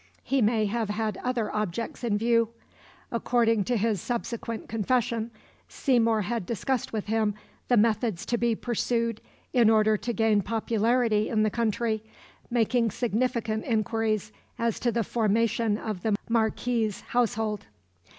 [0.23, 2.49] He may have had other objects in view.
[3.11, 5.29] According to his subsequent confession,
[5.67, 7.35] Seymour had discussed with him
[7.67, 9.21] the methods to be pursued
[9.53, 12.01] in order to gain popularity in the country,
[12.49, 17.67] making significant inquiries as to the formation of the marquis's household.